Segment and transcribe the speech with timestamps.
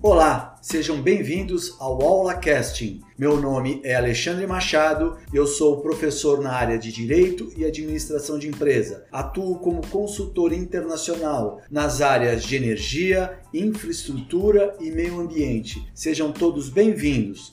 [0.00, 3.00] Olá, sejam bem-vindos ao Aula Casting.
[3.18, 8.46] Meu nome é Alexandre Machado, eu sou professor na área de Direito e Administração de
[8.46, 9.04] Empresa.
[9.10, 15.84] Atuo como consultor internacional nas áreas de energia, infraestrutura e meio ambiente.
[15.92, 17.52] Sejam todos bem-vindos.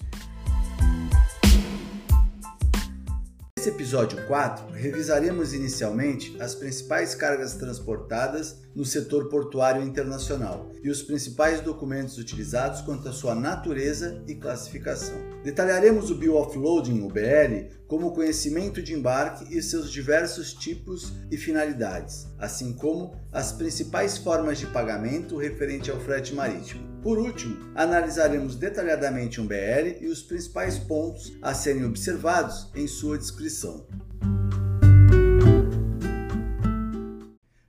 [3.86, 11.62] Episódio 4, revisaremos inicialmente as principais cargas transportadas no setor portuário internacional e os principais
[11.62, 15.35] documentos utilizados quanto à sua natureza e classificação.
[15.46, 21.14] Detalharemos o Bill of Loading, o BL, como conhecimento de embarque e seus diversos tipos
[21.30, 27.00] e finalidades, assim como as principais formas de pagamento referente ao frete marítimo.
[27.00, 33.16] Por último, analisaremos detalhadamente um BL e os principais pontos a serem observados em sua
[33.16, 33.86] descrição.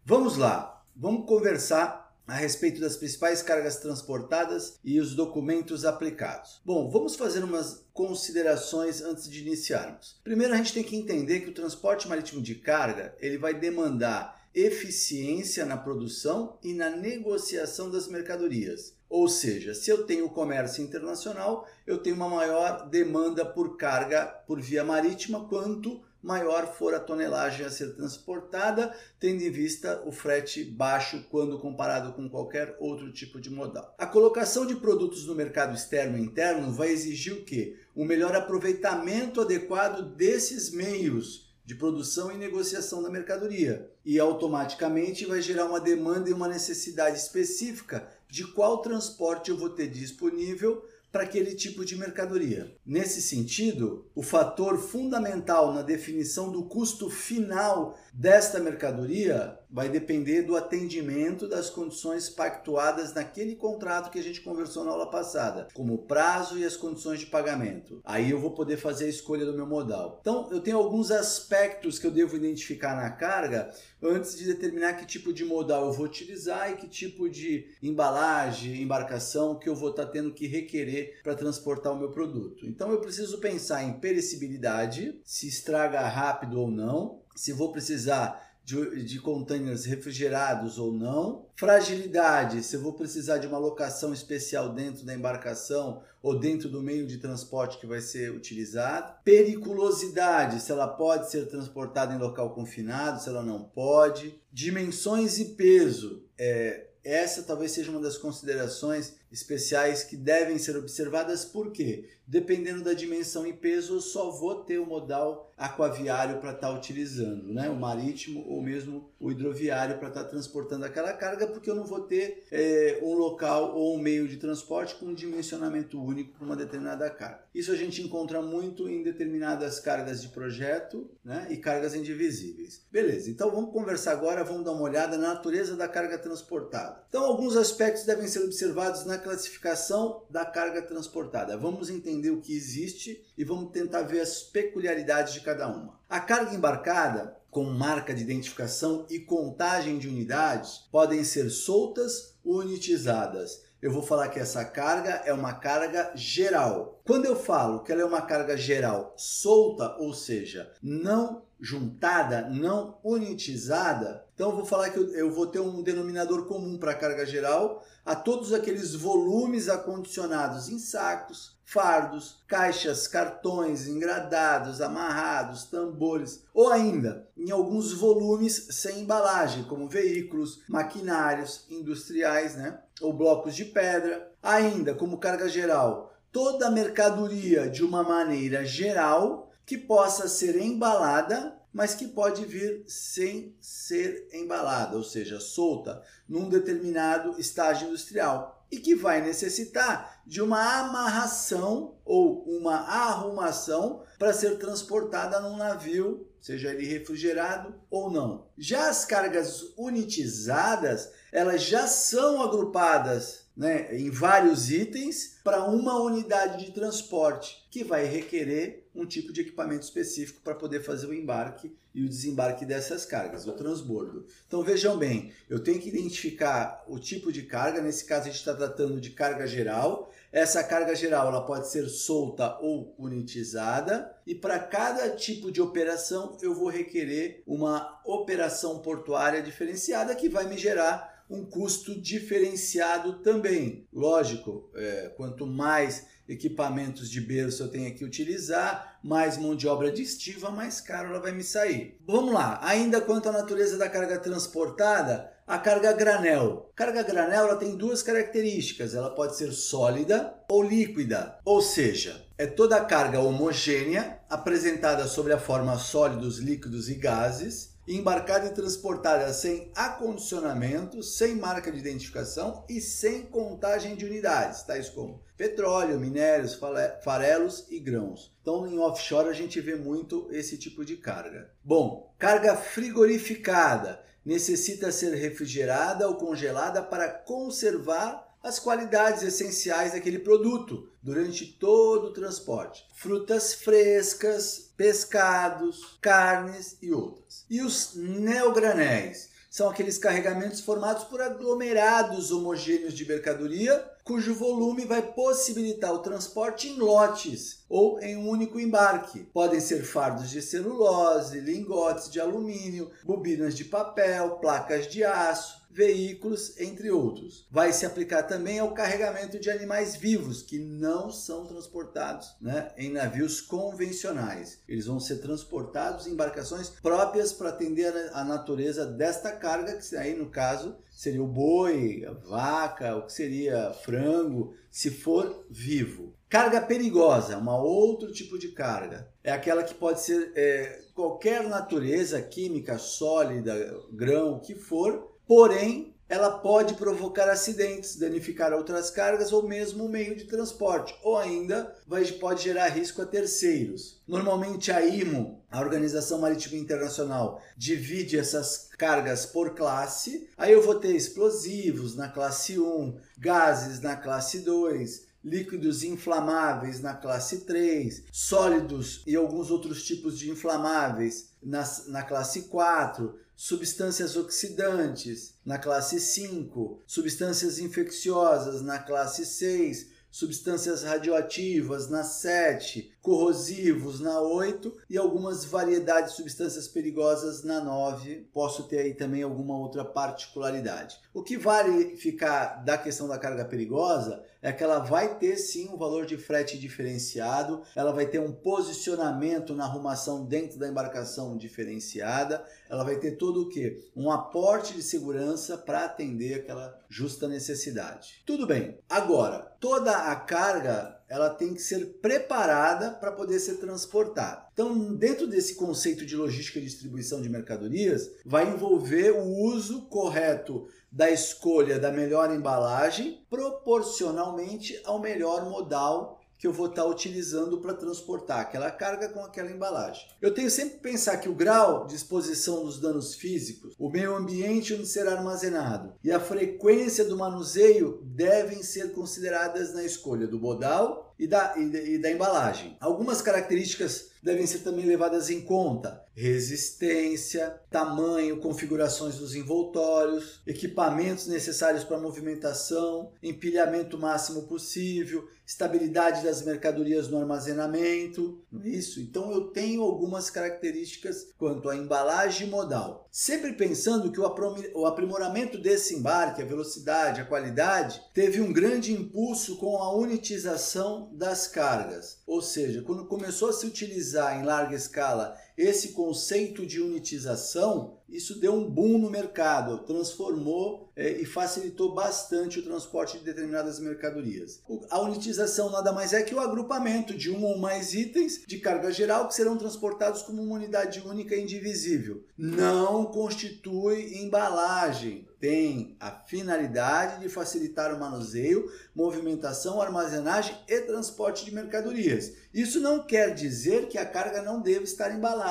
[0.03, 6.61] Vamos lá, vamos conversar a respeito das principais cargas transportadas e os documentos aplicados.
[6.65, 10.21] Bom, vamos fazer umas considerações antes de iniciarmos.
[10.25, 14.37] Primeiro, a gente tem que entender que o transporte marítimo de carga ele vai demandar
[14.55, 18.97] eficiência na produção e na negociação das mercadorias.
[19.09, 24.61] Ou seja, se eu tenho comércio internacional, eu tenho uma maior demanda por carga por
[24.61, 30.65] via marítima, quanto maior for a tonelagem a ser transportada, tendo em vista o frete
[30.65, 33.95] baixo quando comparado com qualquer outro tipo de modal.
[33.97, 37.77] A colocação de produtos no mercado externo e interno vai exigir o quê?
[37.95, 43.89] Um melhor aproveitamento adequado desses meios de produção e negociação da mercadoria.
[44.05, 49.71] E automaticamente vai gerar uma demanda e uma necessidade específica de qual transporte eu vou
[49.71, 50.85] ter disponível
[51.17, 52.77] para aquele tipo de mercadoria.
[52.85, 60.57] Nesse sentido, o fator fundamental na definição do custo final desta mercadoria vai depender do
[60.57, 65.99] atendimento das condições pactuadas naquele contrato que a gente conversou na aula passada, como o
[65.99, 68.01] prazo e as condições de pagamento.
[68.05, 70.19] Aí eu vou poder fazer a escolha do meu modal.
[70.21, 73.71] Então, eu tenho alguns aspectos que eu devo identificar na carga
[74.03, 78.83] antes de determinar que tipo de modal eu vou utilizar e que tipo de embalagem,
[78.83, 82.67] embarcação que eu vou estar tendo que requerer para transportar o meu produto.
[82.67, 89.05] Então, eu preciso pensar em perecibilidade, se estraga rápido ou não, se vou precisar de,
[89.05, 91.47] de containers refrigerados ou não.
[91.55, 96.83] Fragilidade, se eu vou precisar de uma locação especial dentro da embarcação ou dentro do
[96.83, 99.15] meio de transporte que vai ser utilizado.
[99.23, 104.37] Periculosidade, se ela pode ser transportada em local confinado, se ela não pode.
[104.53, 106.25] Dimensões e peso.
[106.37, 112.93] É, essa talvez seja uma das considerações especiais que devem ser observadas, porque dependendo da
[112.93, 117.71] dimensão e peso, eu só vou ter o modal aquaviário para estar tá utilizando, né?
[117.71, 121.85] o marítimo ou mesmo o hidroviário para estar tá transportando aquela carga, porque eu não
[121.85, 126.45] vou ter é, um local ou um meio de transporte com um dimensionamento único para
[126.45, 127.45] uma determinada carga.
[127.55, 131.47] Isso a gente encontra muito em determinadas cargas de projeto né?
[131.49, 132.83] e cargas indivisíveis.
[132.91, 137.05] Beleza, então vamos conversar agora, vamos dar uma olhada na natureza da carga transportada.
[137.09, 141.57] Então, alguns aspectos devem ser observados na classificação da carga transportada.
[141.57, 145.99] Vamos entender o que existe e vamos tentar ver as peculiaridades de cada uma.
[146.09, 152.59] A carga embarcada, com marca de identificação e contagem de unidades, podem ser soltas ou
[152.59, 153.65] unitizadas.
[153.81, 156.96] Eu vou falar que essa carga é uma carga geral.
[157.07, 162.99] Quando eu falo que ela é uma carga geral solta, ou seja, não juntada, não
[163.05, 167.25] unitizada, então eu vou falar que eu, vou ter um denominador comum para a carga
[167.25, 176.73] geral a todos aqueles volumes acondicionados em sacos, fardos, caixas, cartões engradados, amarrados, tambores, ou
[176.73, 182.81] ainda em alguns volumes sem embalagem, como veículos, maquinários industriais, né?
[183.01, 184.33] ou blocos de pedra.
[184.43, 191.59] Ainda como carga geral, toda a mercadoria de uma maneira geral que possa ser embalada,
[191.73, 198.77] mas que pode vir sem ser embalada, ou seja, solta, num determinado estágio industrial e
[198.77, 206.69] que vai necessitar de uma amarração ou uma arrumação para ser transportada num navio, seja
[206.69, 208.47] ele refrigerado ou não.
[208.59, 216.65] Já as cargas unitizadas, elas já são agrupadas né, em vários itens para uma unidade
[216.65, 221.75] de transporte que vai requerer um tipo de equipamento específico para poder fazer o embarque
[221.95, 224.27] e o desembarque dessas cargas, o transbordo.
[224.47, 228.39] Então vejam bem, eu tenho que identificar o tipo de carga, nesse caso a gente
[228.39, 230.11] está tratando de carga geral.
[230.31, 236.37] Essa carga geral ela pode ser solta ou unitizada, e para cada tipo de operação
[236.43, 243.87] eu vou requerer uma operação portuária diferenciada que vai me gerar um custo diferenciado também.
[243.93, 249.89] Lógico, é, quanto mais equipamentos de berço eu tenho que utilizar, mais mão de obra
[249.89, 251.99] adistiva, mais caro ela vai me sair.
[252.07, 256.73] Vamos lá, ainda quanto à natureza da carga transportada, a carga granel.
[256.75, 262.47] Carga granel ela tem duas características, ela pode ser sólida ou líquida, ou seja, é
[262.47, 269.33] toda a carga homogênea apresentada sob a forma sólidos, líquidos e gases embarcada e transportada
[269.33, 276.59] sem acondicionamento, sem marca de identificação e sem contagem de unidades, tais como petróleo, minérios,
[277.03, 278.35] farelos e grãos.
[278.41, 281.51] Então, em offshore a gente vê muito esse tipo de carga.
[281.63, 290.89] Bom, carga frigorificada necessita ser refrigerada ou congelada para conservar as qualidades essenciais daquele produto
[291.03, 292.87] durante todo o transporte.
[292.95, 297.45] Frutas frescas, pescados, carnes e outras.
[297.51, 305.03] E os neogranéis são aqueles carregamentos formados por aglomerados homogêneos de mercadoria, cujo volume vai
[305.03, 309.25] possibilitar o transporte em lotes ou em um único embarque.
[309.33, 316.59] Podem ser fardos de celulose, lingotes de alumínio, bobinas de papel, placas de aço, veículos,
[316.59, 317.47] entre outros.
[317.51, 322.91] Vai se aplicar também ao carregamento de animais vivos que não são transportados né, em
[322.91, 324.59] navios convencionais.
[324.67, 330.15] Eles vão ser transportados em embarcações próprias para atender a natureza desta carga, que aí
[330.15, 336.15] no caso seria o boi, a vaca, o que seria frango, se for vivo.
[336.27, 339.09] Carga perigosa, uma outro tipo de carga.
[339.23, 343.55] É aquela que pode ser é, qualquer natureza química, sólida,
[343.93, 349.89] grão, o que for, porém ela pode provocar acidentes, danificar outras cargas ou mesmo o
[349.89, 351.75] meio de transporte, ou ainda
[352.21, 354.01] pode gerar risco a terceiros.
[354.07, 360.29] Normalmente a IMO, a Organização Marítima Internacional, divide essas cargas por classe.
[360.37, 366.95] Aí eu vou ter explosivos na classe 1, gases na classe 2, líquidos inflamáveis na
[366.95, 375.35] classe 3, sólidos e alguns outros tipos de inflamáveis na, na classe 4, substâncias oxidantes
[375.45, 384.79] na classe 5, substâncias infecciosas na classe 6, substâncias radioativas na 7, corrosivos na 8
[384.91, 388.27] e algumas variedades de substâncias perigosas na 9.
[388.33, 390.99] Posso ter aí também alguma outra particularidade.
[391.15, 395.69] O que vale ficar da questão da carga perigosa é que ela vai ter sim
[395.69, 401.37] um valor de frete diferenciado, ela vai ter um posicionamento na arrumação dentro da embarcação
[401.37, 403.89] diferenciada, ela vai ter todo o que?
[403.95, 408.23] Um aporte de segurança para atender aquela justa necessidade.
[408.27, 408.79] Tudo bem.
[408.89, 414.47] Agora, toda a carga ela tem que ser preparada para poder ser transportada.
[414.53, 420.69] Então, dentro desse conceito de logística e distribuição de mercadorias, vai envolver o uso correto
[420.91, 427.75] da escolha da melhor embalagem proporcionalmente ao melhor modal que eu vou estar utilizando para
[427.75, 430.07] transportar aquela carga com aquela embalagem.
[430.21, 434.15] Eu tenho sempre que pensar que o grau de exposição dos danos físicos, o meio
[434.15, 440.39] ambiente onde será armazenado e a frequência do manuseio devem ser consideradas na escolha do
[440.39, 442.77] modal e da, e, e da embalagem.
[442.81, 451.85] Algumas características devem ser também levadas em conta: resistência, tamanho, configurações dos envoltórios, equipamentos necessários
[451.85, 458.41] para movimentação, empilhamento máximo possível, estabilidade das mercadorias no armazenamento.
[458.65, 459.01] Isso.
[459.01, 463.07] Então eu tenho algumas características quanto à embalagem modal.
[463.13, 469.57] Sempre pensando que o aprimoramento desse embarque, a velocidade, a qualidade, teve um grande impulso
[469.57, 472.19] com a unitização das cargas.
[472.27, 478.39] Ou seja, quando começou a se utilizar em larga escala esse conceito de unitização, isso
[478.39, 484.63] deu um boom no mercado, transformou é, e facilitou bastante o transporte de determinadas mercadorias.
[484.91, 488.93] A unitização nada mais é que o agrupamento de um ou mais itens de carga
[488.93, 492.23] geral que serão transportados como uma unidade única e indivisível.
[492.37, 501.55] Não constitui embalagem, tem a finalidade de facilitar o manuseio, movimentação, armazenagem e transporte de
[501.55, 502.33] mercadorias.
[502.53, 505.46] Isso não quer dizer que a carga não deve estar embalada.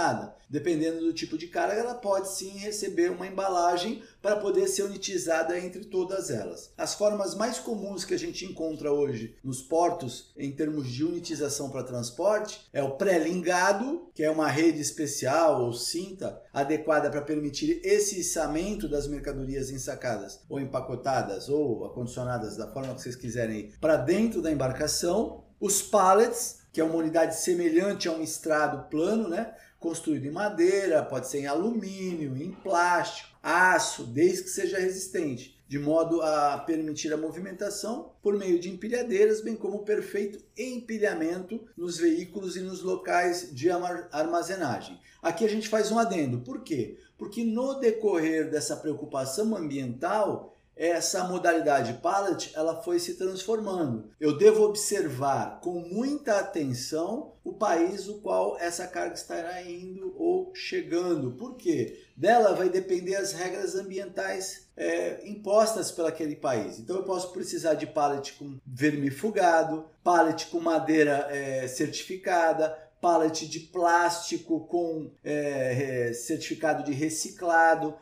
[0.50, 5.58] Dependendo do tipo de carga, ela pode sim receber uma embalagem para poder ser unitizada
[5.60, 6.72] entre todas elas.
[6.78, 11.70] As formas mais comuns que a gente encontra hoje nos portos em termos de unitização
[11.70, 17.82] para transporte é o pré-lingado, que é uma rede especial ou cinta adequada para permitir
[17.84, 23.98] esse içamento das mercadorias ensacadas ou empacotadas ou acondicionadas da forma que vocês quiserem para
[23.98, 25.44] dentro da embarcação.
[25.60, 29.54] Os pallets, que é uma unidade semelhante a um estrado plano, né?
[29.86, 35.56] Construído em madeira, pode ser em alumínio, em plástico, aço, desde que seja resistente.
[35.68, 41.60] de modo a permitir a movimentação por meio de empilhadeiras, bem como o perfeito empilhamento
[41.76, 45.00] nos veículos e nos locais de armazenagem.
[45.22, 46.42] Aqui a gente faz um adendo.
[46.42, 47.00] Por quê?
[47.18, 54.10] Porque no decorrer dessa preocupação ambiental, essa modalidade pallet ela foi se transformando.
[54.20, 60.52] Eu devo observar com muita atenção o país o qual essa carga estará indo ou
[60.54, 61.32] chegando.
[61.32, 62.04] Por quê?
[62.18, 66.80] Dela vai depender as regras ambientais é, impostas pelo aquele país.
[66.80, 73.60] Então eu posso precisar de pallet com vermifugado, pallet com madeira é, certificada, pallet de
[73.60, 77.94] plástico com é, certificado de reciclado,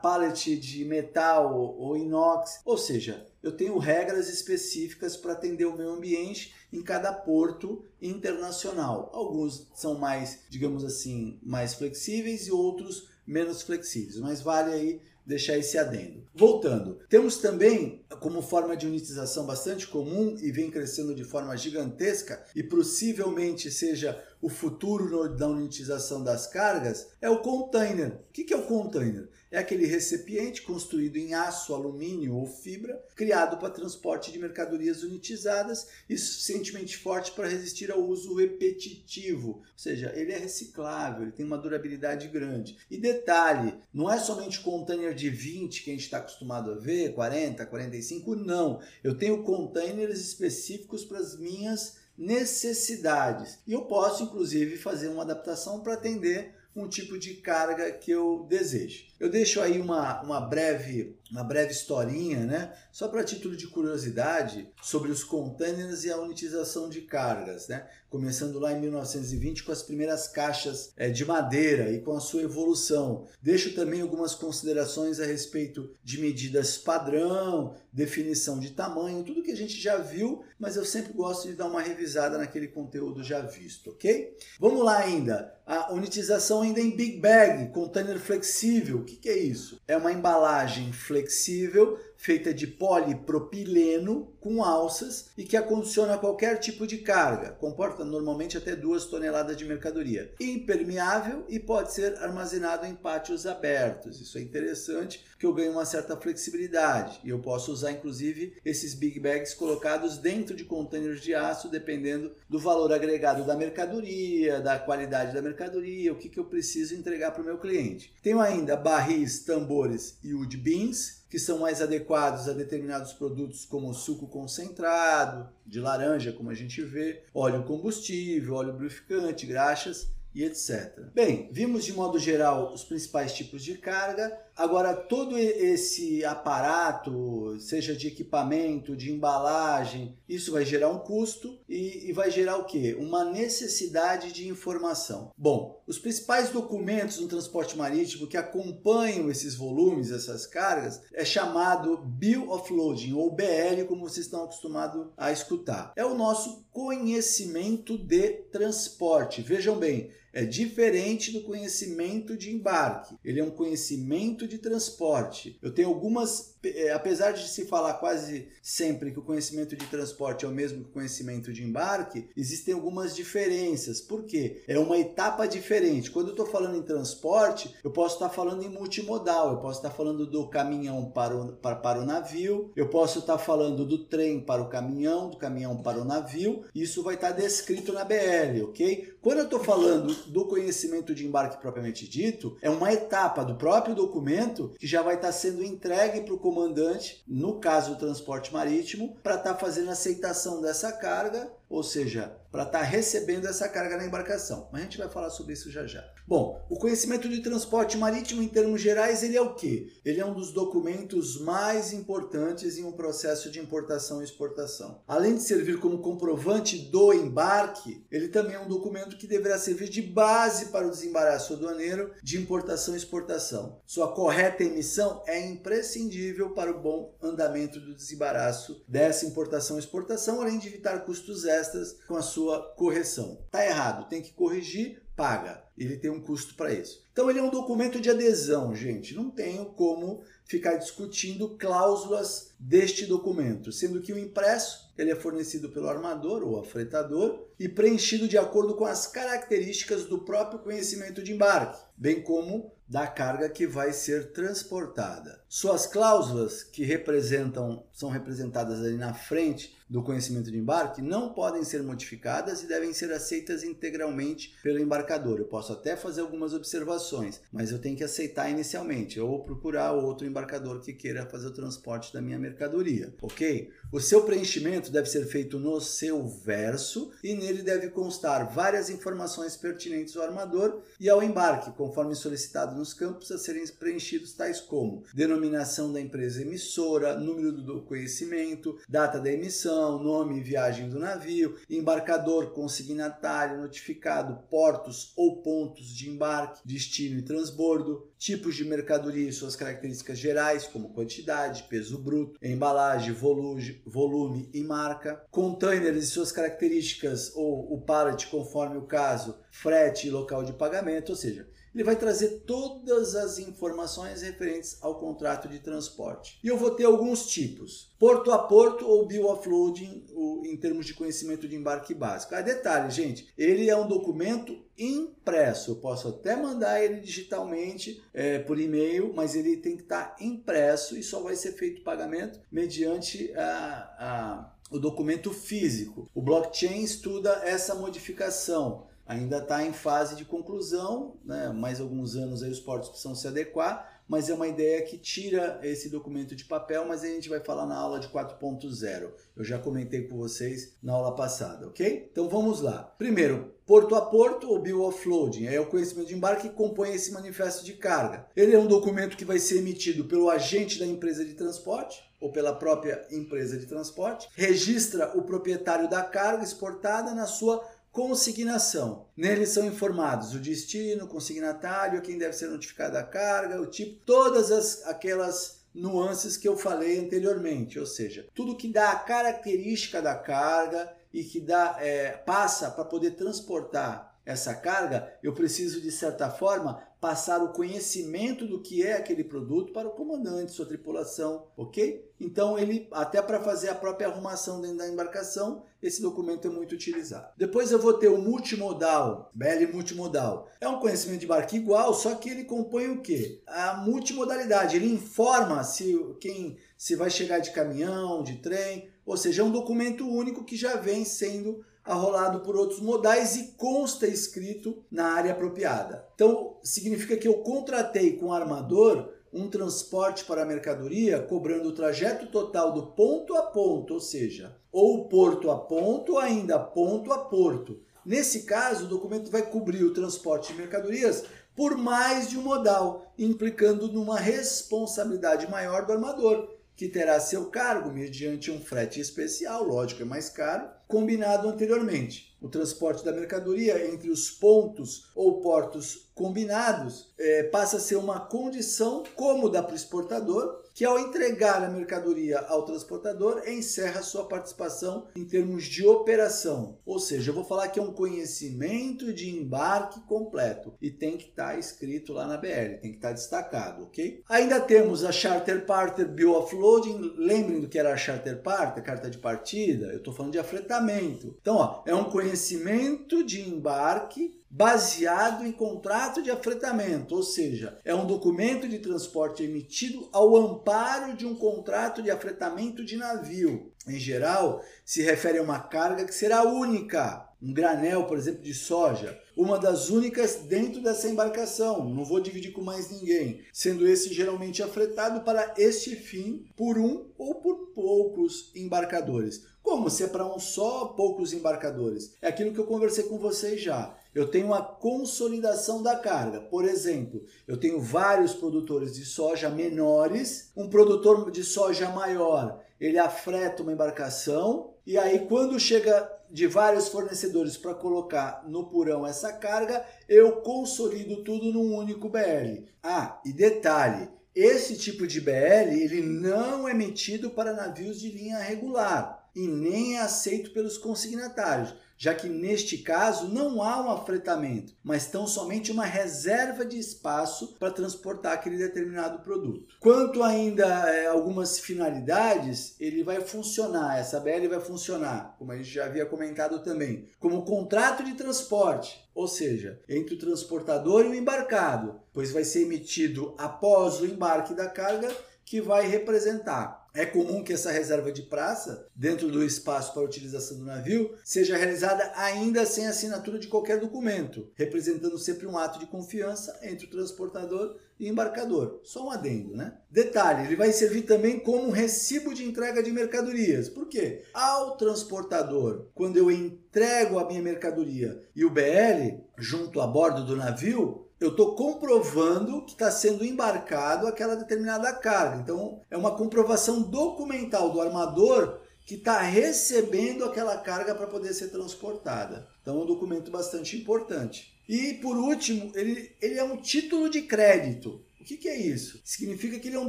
[0.00, 5.90] pallet de metal ou inox, ou seja, eu tenho regras específicas para atender o meio
[5.90, 9.10] ambiente em cada porto internacional.
[9.12, 15.56] Alguns são mais, digamos assim, mais flexíveis e outros menos flexíveis, mas vale aí deixar
[15.56, 16.22] esse adendo.
[16.34, 22.44] Voltando, temos também como forma de unitização bastante comum e vem crescendo de forma gigantesca
[22.54, 28.20] e possivelmente seja o futuro da unitização das cargas, é o container.
[28.28, 29.26] O que é o container?
[29.50, 35.86] É aquele recipiente construído em aço, alumínio ou fibra, criado para transporte de mercadorias unitizadas
[36.10, 39.48] e suficientemente forte para resistir ao uso repetitivo.
[39.48, 42.76] Ou seja, ele é reciclável, ele tem uma durabilidade grande.
[42.90, 47.14] E detalhe, não é somente container de 20 que a gente está acostumado a ver,
[47.14, 48.82] 40, 45, não.
[49.02, 53.58] Eu tenho containers específicos para as minhas necessidades.
[53.66, 58.46] E eu posso, inclusive, fazer uma adaptação para atender um tipo de carga que eu
[58.48, 59.06] desejo.
[59.24, 62.74] Eu deixo aí uma, uma, breve, uma breve historinha, né?
[62.92, 67.88] Só para título de curiosidade, sobre os containers e a unitização de cargas, né?
[68.10, 72.42] Começando lá em 1920 com as primeiras caixas é, de madeira e com a sua
[72.42, 73.26] evolução.
[73.40, 79.56] Deixo também algumas considerações a respeito de medidas padrão, definição de tamanho, tudo que a
[79.56, 83.90] gente já viu, mas eu sempre gosto de dar uma revisada naquele conteúdo já visto,
[83.90, 84.36] ok?
[84.60, 85.54] Vamos lá ainda.
[85.66, 88.98] A unitização ainda em Big Bag, container flexível.
[88.98, 89.80] O que, que é isso?
[89.86, 96.96] É uma embalagem flexível feita de polipropileno com alças e que acondiciona qualquer tipo de
[96.98, 97.50] carga.
[97.50, 100.32] Comporta normalmente até 2 toneladas de mercadoria.
[100.40, 104.22] Impermeável e pode ser armazenado em pátios abertos.
[104.22, 108.94] Isso é interessante, porque eu ganho uma certa flexibilidade e eu posso usar inclusive esses
[108.94, 114.78] big bags colocados dentro de containers de aço, dependendo do valor agregado da mercadoria, da
[114.78, 118.14] qualidade da mercadoria, o que, que eu preciso entregar para o meu cliente.
[118.22, 123.92] Tenho ainda barris, tambores e wood beans que são mais adequados a determinados produtos como
[123.92, 130.98] suco concentrado, de laranja, como a gente vê, óleo combustível, óleo lubrificante, graxas e etc.
[131.14, 134.36] Bem, vimos de modo geral os principais tipos de carga.
[134.56, 142.08] Agora, todo esse aparato, seja de equipamento, de embalagem, isso vai gerar um custo e,
[142.08, 142.96] e, vai gerar o quê?
[142.98, 145.32] Uma necessidade de informação.
[145.36, 151.96] Bom, os principais documentos no transporte marítimo que acompanham esses volumes, essas cargas, é chamado
[151.98, 155.92] Bill of Loading, ou BL, como vocês estão acostumados a escutar.
[155.96, 159.42] É o nosso conhecimento de transporte.
[159.42, 163.16] Vejam bem, é diferente do conhecimento de embarque.
[163.24, 165.56] Ele é um conhecimento de transporte.
[165.62, 166.53] Eu tenho algumas,
[166.94, 170.90] apesar de se falar quase sempre que o conhecimento de transporte é o mesmo que
[170.90, 174.00] o conhecimento de embarque, existem algumas diferenças.
[174.00, 174.62] Por quê?
[174.66, 176.10] É uma etapa diferente.
[176.10, 179.90] Quando eu estou falando em transporte, eu posso estar falando em multimodal, eu posso estar
[179.90, 184.40] falando do caminhão para o, para, para o navio, eu posso estar falando do trem
[184.40, 186.64] para o caminhão, do caminhão para o navio.
[186.74, 189.14] Isso vai estar descrito na BL, ok?
[189.20, 193.94] Quando eu estou falando do conhecimento de embarque propriamente dito, é uma etapa do próprio
[193.94, 199.16] documento que já vai estar sendo entregue para o comandante, no caso do transporte marítimo,
[199.22, 203.96] para estar fazendo a aceitação dessa carga, ou seja, para estar tá recebendo essa carga
[203.96, 204.68] na embarcação.
[204.70, 206.13] Mas a gente vai falar sobre isso já já.
[206.26, 209.92] Bom, o conhecimento de transporte marítimo em termos gerais, ele é o quê?
[210.02, 215.02] Ele é um dos documentos mais importantes em um processo de importação e exportação.
[215.06, 219.90] Além de servir como comprovante do embarque, ele também é um documento que deverá servir
[219.90, 223.82] de base para o desembaraço aduaneiro de importação e exportação.
[223.84, 230.40] Sua correta emissão é imprescindível para o bom andamento do desembaraço dessa importação e exportação,
[230.40, 233.44] além de evitar custos extras com a sua correção.
[233.50, 235.63] Tá errado, tem que corrigir, paga.
[235.76, 237.04] Ele tem um custo para isso.
[237.12, 239.14] Então ele é um documento de adesão, gente.
[239.14, 245.70] Não tenho como ficar discutindo cláusulas deste documento, sendo que o impresso ele é fornecido
[245.70, 251.32] pelo armador ou afretador e preenchido de acordo com as características do próprio conhecimento de
[251.32, 255.40] embarque, bem como da carga que vai ser transportada.
[255.48, 261.64] Suas cláusulas, que representam, são representadas ali na frente do conhecimento de embarque, não podem
[261.64, 265.38] ser modificadas e devem ser aceitas integralmente pelo embarcador.
[265.38, 270.26] Eu posso até fazer algumas observações, mas eu tenho que aceitar inicialmente ou procurar outro
[270.26, 273.70] embarcador que queira fazer o transporte da minha mercadoria, ok?
[273.92, 279.56] O seu preenchimento deve ser feito no seu verso e nele deve constar várias informações
[279.56, 285.04] pertinentes ao armador e ao embarque, conforme solicitado nos campos a serem preenchidos, tais como
[285.14, 291.56] denominação da empresa emissora, número do conhecimento, data da emissão, nome e viagem do navio,
[291.70, 299.32] embarcador, consignatário, notificado, portos ou pontos de embarque, destino e transbordo, tipos de mercadoria e
[299.32, 307.32] suas características gerais, como quantidade, peso bruto, embalagem, volume, e marca, containers e suas características
[307.36, 311.96] ou o pallet conforme o caso, frete e local de pagamento, ou seja, ele vai
[311.96, 316.38] trazer todas as informações referentes ao contrato de transporte.
[316.42, 320.04] E eu vou ter alguns tipos: porto a porto ou bill offloading,
[320.44, 322.34] em termos de conhecimento de embarque básico.
[322.34, 325.72] Ah, detalhe, gente, ele é um documento impresso.
[325.72, 330.96] Eu posso até mandar ele digitalmente é, por e-mail, mas ele tem que estar impresso
[330.96, 336.10] e só vai ser feito pagamento mediante a, a o documento físico.
[336.14, 341.50] O blockchain estuda essa modificação ainda está em fase de conclusão, né?
[341.50, 345.58] mais alguns anos aí os portos precisam se adequar, mas é uma ideia que tira
[345.62, 349.10] esse documento de papel, mas a gente vai falar na aula de 4.0.
[349.36, 352.08] Eu já comentei com vocês na aula passada, ok?
[352.12, 352.94] Então vamos lá.
[352.98, 357.12] Primeiro, porto a porto ou bill offloading é o conhecimento de embarque que compõe esse
[357.12, 358.26] manifesto de carga.
[358.36, 362.32] Ele é um documento que vai ser emitido pelo agente da empresa de transporte ou
[362.32, 367.62] pela própria empresa de transporte, registra o proprietário da carga exportada na sua
[367.94, 369.06] consignação.
[369.16, 374.04] Nele são informados o destino, o consignatário, quem deve ser notificado a carga, o tipo,
[374.04, 380.02] todas as, aquelas nuances que eu falei anteriormente, ou seja, tudo que dá a característica
[380.02, 385.92] da carga e que dá é, passa para poder transportar essa carga, eu preciso de
[385.92, 391.44] certa forma passar o conhecimento do que é aquele produto para o comandante, sua tripulação,
[391.54, 392.10] ok?
[392.18, 396.74] Então ele até para fazer a própria arrumação dentro da embarcação, esse documento é muito
[396.74, 397.28] utilizado.
[397.36, 400.48] Depois eu vou ter o multimodal, BL multimodal.
[400.58, 403.42] É um conhecimento de barco igual, só que ele compõe o quê?
[403.46, 404.76] A multimodalidade.
[404.76, 409.52] Ele informa se quem se vai chegar de caminhão, de trem, ou seja, é um
[409.52, 415.32] documento único que já vem sendo arrolado por outros modais e consta escrito na área
[415.32, 416.06] apropriada.
[416.14, 421.74] Então, significa que eu contratei com o armador um transporte para a mercadoria cobrando o
[421.74, 427.12] trajeto total do ponto a ponto, ou seja, ou porto a ponto, ou ainda ponto
[427.12, 427.80] a porto.
[428.06, 431.24] Nesse caso, o documento vai cobrir o transporte de mercadorias
[431.56, 437.90] por mais de um modal, implicando numa responsabilidade maior do armador, que terá seu cargo
[437.90, 442.36] mediante um frete especial, lógico, é mais caro, combinado anteriormente.
[442.40, 448.20] O transporte da mercadoria entre os pontos ou portos combinados é, passa a ser uma
[448.20, 455.06] condição cômoda para o exportador que ao entregar a mercadoria ao transportador encerra sua participação
[455.14, 456.78] em termos de operação.
[456.84, 461.28] Ou seja, eu vou falar que é um conhecimento de embarque completo e tem que
[461.28, 464.22] estar tá escrito lá na BL, tem que estar tá destacado, ok?
[464.28, 467.14] Ainda temos a Charter Partner Bill Offloading.
[467.16, 469.86] Lembrem do que era a Charter Partner, carta de partida?
[469.86, 471.36] Eu estou falando de afretamento.
[471.40, 477.92] Então, ó, é um conhecimento de embarque baseado em contrato de afretamento, ou seja, é
[477.92, 483.72] um documento de transporte emitido ao amparo de um contrato de afretamento de navio.
[483.84, 488.54] Em geral, se refere a uma carga que será única, um granel, por exemplo, de
[488.54, 494.14] soja, uma das únicas dentro dessa embarcação, não vou dividir com mais ninguém, sendo esse
[494.14, 499.42] geralmente afretado para este fim por um ou por poucos embarcadores.
[499.64, 502.14] Como se é para um só, poucos embarcadores?
[502.22, 503.96] É aquilo que eu conversei com vocês já.
[504.14, 506.40] Eu tenho uma consolidação da carga.
[506.40, 512.98] Por exemplo, eu tenho vários produtores de soja menores, um produtor de soja maior, ele
[512.98, 519.32] afreta uma embarcação e aí quando chega de vários fornecedores para colocar no purão essa
[519.32, 522.64] carga, eu consolido tudo num único BL.
[522.82, 528.38] Ah, e detalhe, esse tipo de BL ele não é emitido para navios de linha
[528.38, 531.74] regular e nem é aceito pelos consignatários.
[531.96, 537.54] Já que neste caso não há um afretamento, mas tão somente uma reserva de espaço
[537.58, 539.74] para transportar aquele determinado produto.
[539.80, 545.70] Quanto ainda é, algumas finalidades, ele vai funcionar, essa BL vai funcionar, como a gente
[545.70, 551.14] já havia comentado também, como contrato de transporte, ou seja, entre o transportador e o
[551.14, 557.42] embarcado, pois vai ser emitido após o embarque da carga que vai representar é comum
[557.42, 562.64] que essa reserva de praça, dentro do espaço para utilização do navio, seja realizada ainda
[562.64, 568.08] sem assinatura de qualquer documento, representando sempre um ato de confiança entre o transportador e
[568.08, 568.80] embarcador.
[568.82, 569.76] Só um adendo, né?
[569.90, 573.68] Detalhe, ele vai servir também como recibo de entrega de mercadorias.
[573.68, 574.24] Por quê?
[574.32, 580.36] Ao transportador, quando eu entrego a minha mercadoria e o BL junto a bordo do
[580.36, 585.40] navio, eu estou comprovando que está sendo embarcado aquela determinada carga.
[585.40, 591.48] Então, é uma comprovação documental do armador que está recebendo aquela carga para poder ser
[591.48, 592.46] transportada.
[592.60, 594.53] Então, é um documento bastante importante.
[594.68, 598.02] E, por último, ele, ele é um título de crédito.
[598.20, 599.00] O que, que é isso?
[599.04, 599.88] Significa que ele é um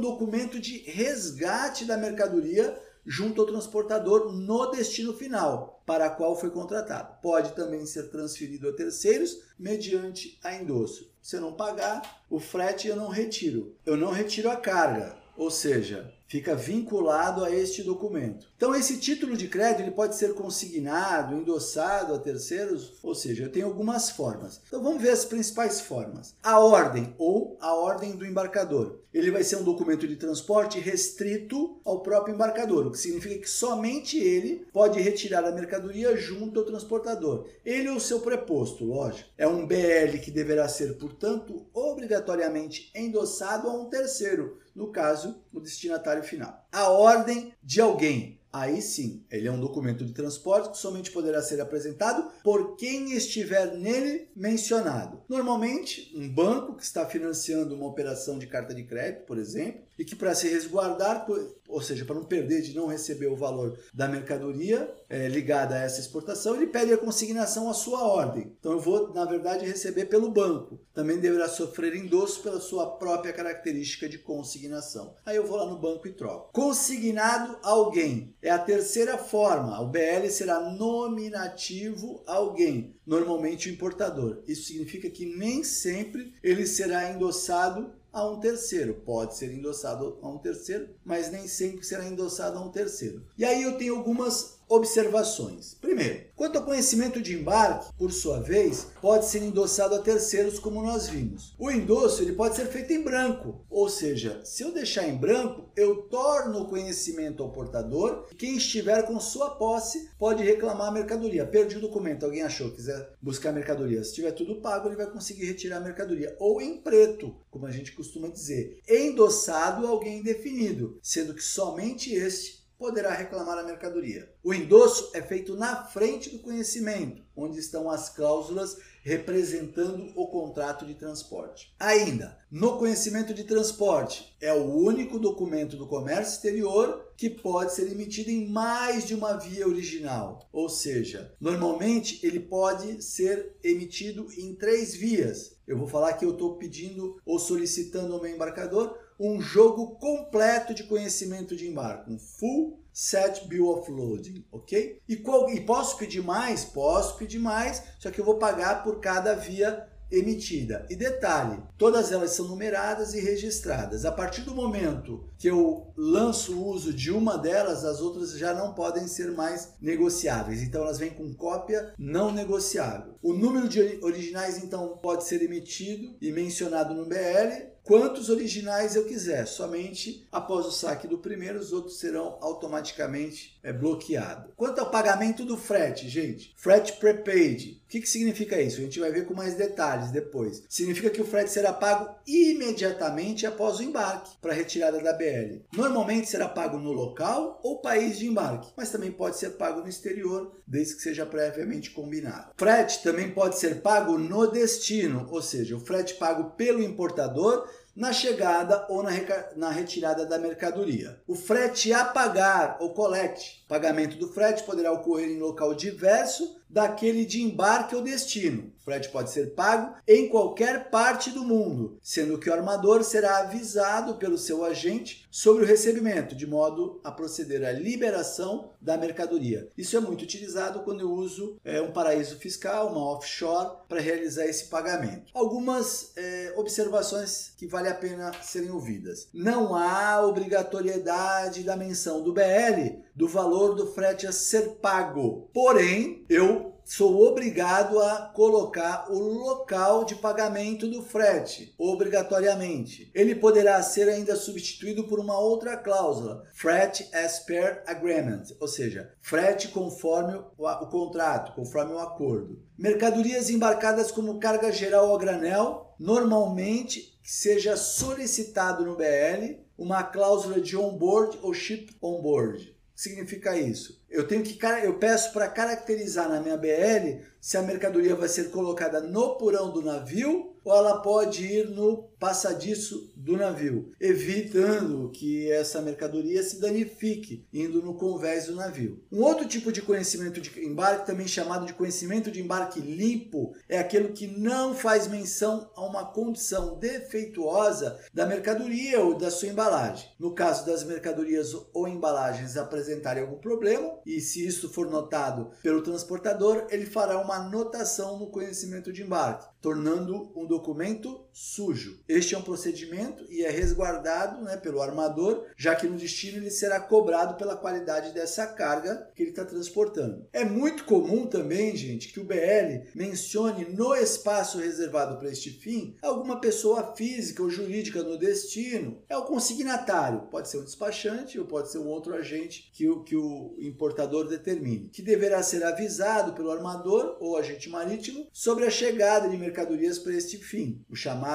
[0.00, 7.20] documento de resgate da mercadoria junto ao transportador no destino final para qual foi contratado.
[7.22, 11.10] Pode também ser transferido a terceiros mediante a endosso.
[11.22, 13.74] Se eu não pagar o frete, eu não retiro.
[13.86, 18.48] Eu não retiro a carga, ou seja, fica vinculado a este documento.
[18.56, 23.66] Então esse título de crédito ele pode ser consignado, endossado a terceiros, ou seja, tenho
[23.66, 24.60] algumas formas.
[24.66, 26.34] Então vamos ver as principais formas.
[26.42, 29.00] A ordem ou a ordem do embarcador.
[29.12, 33.48] Ele vai ser um documento de transporte restrito ao próprio embarcador, o que significa que
[33.48, 37.46] somente ele pode retirar a mercadoria junto ao transportador.
[37.64, 39.30] Ele ou seu preposto, lógico.
[39.38, 45.58] É um BL que deverá ser, portanto, obrigatoriamente endossado a um terceiro, no caso, o
[45.58, 46.68] destinatário final.
[46.70, 48.38] A ordem de alguém.
[48.52, 53.12] Aí sim, ele é um documento de transporte que somente poderá ser apresentado por quem
[53.12, 55.22] estiver nele mencionado.
[55.28, 60.04] Normalmente, um banco que está financiando uma operação de carta de crédito, por exemplo, e
[60.04, 61.26] que para se resguardar,
[61.68, 65.80] ou seja, para não perder de não receber o valor da mercadoria é, ligada a
[65.80, 68.54] essa exportação, ele pede a consignação à sua ordem.
[68.58, 70.78] Então eu vou, na verdade, receber pelo banco.
[70.92, 75.14] Também deverá sofrer endosso pela sua própria característica de consignação.
[75.24, 76.52] Aí eu vou lá no banco e troco.
[76.52, 79.80] Consignado alguém é a terceira forma.
[79.80, 84.42] O BL será nominativo alguém, normalmente o importador.
[84.46, 88.94] Isso significa que nem sempre ele será endossado a um terceiro.
[89.04, 93.22] Pode ser endossado a um terceiro, mas nem sempre será endossado a um terceiro.
[93.36, 95.74] E aí eu tenho algumas observações.
[95.74, 100.82] Primeiro, quanto ao conhecimento de embarque, por sua vez, pode ser endossado a terceiros, como
[100.82, 101.54] nós vimos.
[101.58, 105.70] O endosso ele pode ser feito em branco, ou seja, se eu deixar em branco,
[105.76, 108.26] eu torno o conhecimento ao portador.
[108.36, 111.46] Quem estiver com sua posse pode reclamar a mercadoria.
[111.46, 114.02] Perdi o documento, alguém achou, quiser buscar a mercadoria.
[114.02, 116.36] Se tiver tudo pago, ele vai conseguir retirar a mercadoria.
[116.38, 122.65] Ou em preto, como a gente costuma dizer, endossado alguém definido, sendo que somente este
[122.78, 124.30] poderá reclamar a mercadoria.
[124.42, 130.84] O endosso é feito na frente do conhecimento, onde estão as cláusulas representando o contrato
[130.84, 131.74] de transporte.
[131.78, 137.90] Ainda, no conhecimento de transporte, é o único documento do comércio exterior que pode ser
[137.90, 140.48] emitido em mais de uma via original.
[140.52, 145.56] Ou seja, normalmente ele pode ser emitido em três vias.
[145.66, 150.74] Eu vou falar que eu estou pedindo ou solicitando ao meu embarcador um jogo completo
[150.74, 155.00] de conhecimento de embarque, um full set bill of loading, ok?
[155.08, 156.64] E, qual, e posso pedir mais?
[156.64, 160.86] Posso pedir mais, só que eu vou pagar por cada via emitida.
[160.88, 164.04] E detalhe, todas elas são numeradas e registradas.
[164.04, 168.54] A partir do momento que eu lanço o uso de uma delas, as outras já
[168.54, 170.62] não podem ser mais negociáveis.
[170.62, 173.14] Então elas vêm com cópia não negociável.
[173.22, 179.04] O número de originais então pode ser emitido e mencionado no BL quantos originais eu
[179.04, 179.46] quiser.
[179.46, 184.52] Somente após o saque do primeiro, os outros serão automaticamente é, bloqueados.
[184.56, 187.80] Quanto ao pagamento do frete, gente, frete prepaid.
[187.86, 188.80] O que, que significa isso?
[188.80, 190.64] A gente vai ver com mais detalhes depois.
[190.68, 195.60] Significa que o frete será pago imediatamente após o embarque para retirada da BL.
[195.72, 199.88] Normalmente será pago no local ou país de embarque, mas também pode ser pago no
[199.88, 202.50] exterior, desde que seja previamente combinado.
[202.56, 208.12] Frete também pode ser pago no destino, ou seja, o frete pago pelo importador na
[208.12, 209.10] chegada ou na,
[209.56, 211.18] na, retirada da mercadoria.
[211.26, 213.64] O frete a pagar ou colete.
[213.66, 218.70] Pagamento do frete poderá ocorrer em local diverso daquele de embarque ou destino.
[218.86, 224.14] Frete pode ser pago em qualquer parte do mundo, sendo que o armador será avisado
[224.14, 229.68] pelo seu agente sobre o recebimento, de modo a proceder à liberação da mercadoria.
[229.76, 234.46] Isso é muito utilizado quando eu uso é, um paraíso fiscal, uma offshore, para realizar
[234.46, 235.32] esse pagamento.
[235.34, 239.26] Algumas é, observações que vale a pena serem ouvidas.
[239.34, 245.48] Não há obrigatoriedade da menção do BL do valor do frete a ser pago.
[245.52, 253.10] Porém, eu sou obrigado a colocar o local de pagamento do frete, obrigatoriamente.
[253.12, 259.12] Ele poderá ser ainda substituído por uma outra cláusula, frete as per agreement, ou seja,
[259.20, 262.62] frete conforme o, o contrato, conforme o acordo.
[262.78, 270.76] Mercadorias embarcadas como carga geral ou granel, normalmente seja solicitado no BL uma cláusula de
[270.76, 274.02] onboard ou ship onboard significa isso?
[274.10, 278.50] Eu tenho que eu peço para caracterizar na minha BL se a mercadoria vai ser
[278.50, 285.50] colocada no porão do navio ou ela pode ir no passadiço do navio, evitando que
[285.50, 289.02] essa mercadoria se danifique indo no convés do navio.
[289.10, 293.78] Um outro tipo de conhecimento de embarque, também chamado de conhecimento de embarque limpo, é
[293.78, 300.08] aquele que não faz menção a uma condição defeituosa da mercadoria ou da sua embalagem.
[300.18, 305.82] No caso das mercadorias ou embalagens apresentarem algum problema, e se isso for notado pelo
[305.82, 311.98] transportador, ele fará uma anotação no conhecimento de embarque, tornando um documento sujo.
[312.08, 316.50] Este é um procedimento e é resguardado né, pelo armador, já que no destino ele
[316.50, 320.26] será cobrado pela qualidade dessa carga que ele está transportando.
[320.32, 325.94] É muito comum também, gente, que o BL mencione no espaço reservado para este fim
[326.00, 329.02] alguma pessoa física ou jurídica no destino.
[329.06, 333.02] É o consignatário, pode ser um despachante ou pode ser um outro agente que o,
[333.02, 338.70] que o importador determine, que deverá ser avisado pelo armador ou agente marítimo sobre a
[338.70, 341.25] chegada de mercadorias para este fim, o chamado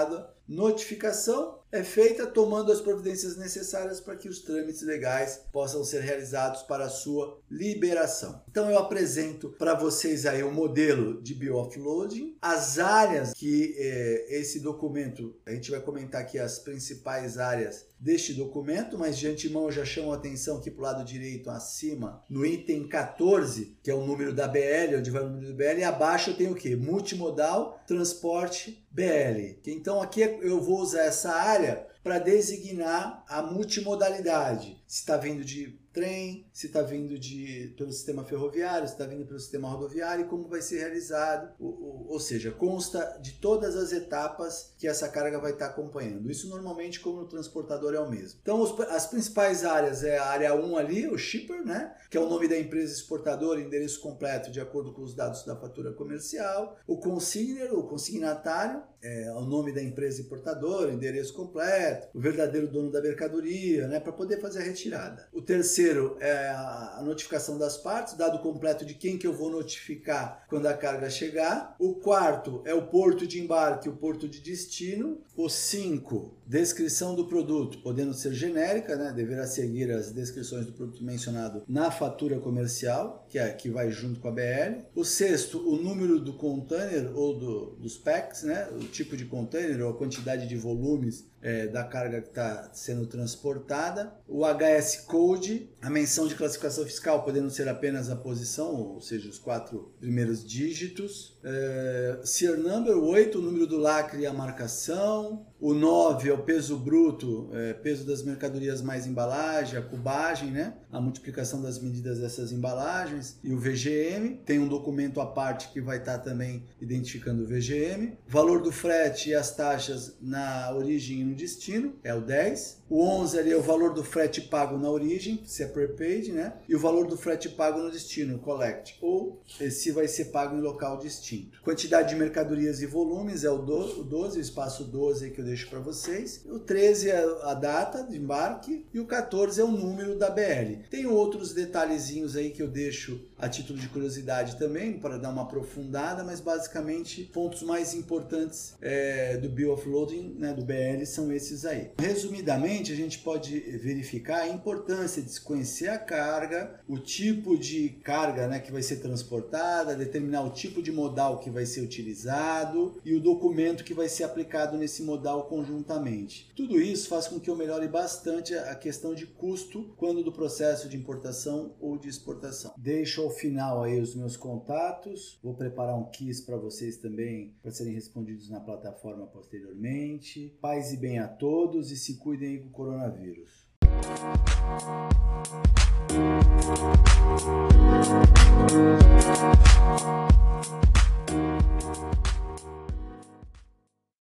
[0.47, 6.63] notificação é feita tomando as providências necessárias para que os trâmites legais possam ser realizados
[6.63, 8.43] para a sua liberação.
[8.49, 14.39] Então eu apresento para vocês aí o um modelo de bio-offloading, as áreas que é,
[14.39, 19.71] esse documento, a gente vai comentar aqui as principais áreas deste documento, mas de antemão
[19.71, 23.93] já chamo a atenção aqui para o lado direito acima, no item 14, que é
[23.93, 26.55] o número da BL, onde vai o número do BL, e abaixo eu tenho o
[26.55, 26.75] que?
[26.75, 29.59] Multimodal, transporte, BL.
[29.67, 34.80] Então aqui eu vou usar essa área para designar a multimodalidade.
[34.91, 39.25] Se está vindo de trem, se está vindo de, pelo sistema ferroviário, se está vindo
[39.25, 41.53] pelo sistema rodoviário e como vai ser realizado.
[41.57, 46.29] Ou, ou, seja, consta de todas as etapas que essa carga vai estar tá acompanhando.
[46.29, 48.41] Isso normalmente como no transportador é o mesmo.
[48.41, 51.95] Então os, as principais áreas é a área 1 ali, o shipper, né?
[52.09, 55.55] que é o nome da empresa exportadora, endereço completo de acordo com os dados da
[55.55, 56.77] fatura comercial.
[56.85, 62.91] O consigner, o consignatário, é o nome da empresa importadora, endereço completo, o verdadeiro dono
[62.91, 63.99] da mercadoria, né?
[63.99, 65.27] para poder fazer a retirada.
[65.33, 69.49] O terceiro terceiro é a notificação das partes, dado completo de quem que eu vou
[69.49, 71.75] notificar quando a carga chegar.
[71.79, 75.21] O quarto é o porto de embarque, o porto de destino.
[75.35, 79.13] O cinco, descrição do produto, podendo ser genérica, né?
[79.15, 84.19] deverá seguir as descrições do produto mencionado na fatura comercial, que é que vai junto
[84.19, 84.81] com a BL.
[84.93, 88.67] O sexto, o número do container ou do, dos packs, né?
[88.73, 93.05] o tipo de container ou a quantidade de volumes é, da carga que está sendo
[93.05, 94.13] transportada.
[94.27, 99.29] O HS Code, a menção de classificação fiscal, podendo ser apenas a posição, ou seja,
[99.29, 101.37] os quatro primeiros dígitos.
[101.43, 105.45] É, Sear Number 8, o número do lacre e a marcação.
[105.59, 110.73] O 9 é o peso bruto, é, peso das mercadorias mais embalagem, a cubagem, né?
[110.91, 113.39] a multiplicação das medidas dessas embalagens.
[113.43, 117.47] E o VGM, tem um documento à parte que vai estar tá também identificando o
[117.47, 118.17] VGM.
[118.27, 122.81] Valor do frete e as taxas na origem no destino, é o 10.
[122.89, 126.53] O 11 ali é o valor do frete pago na origem, se é prepaid, né?
[126.67, 128.97] E o valor do frete pago no destino, collect.
[129.01, 131.61] Ou se vai ser pago em local distinto.
[131.63, 135.79] Quantidade de mercadorias e volumes é o 12, o espaço 12 que eu deixo para
[135.79, 136.43] vocês.
[136.45, 140.83] O 13 é a data de embarque e o 14 é o número da BL.
[140.89, 145.43] Tem outros detalhezinhos aí que eu deixo a título de curiosidade também, para dar uma
[145.43, 151.20] aprofundada, mas basicamente pontos mais importantes é, do Bill of Loading, né, do BL, são
[151.29, 151.91] esses aí.
[151.99, 157.89] Resumidamente, a gente pode verificar a importância de se conhecer a carga, o tipo de
[158.03, 163.01] carga né, que vai ser transportada, determinar o tipo de modal que vai ser utilizado
[163.03, 166.51] e o documento que vai ser aplicado nesse modal conjuntamente.
[166.55, 170.87] Tudo isso faz com que eu melhore bastante a questão de custo quando do processo
[170.87, 172.73] de importação ou de exportação.
[172.77, 177.71] Deixo ao final aí os meus contatos, vou preparar um quiz para vocês também para
[177.71, 180.55] serem respondidos na plataforma posteriormente.
[180.61, 183.67] Paz e bem bem a todos e se cuidem com o coronavírus.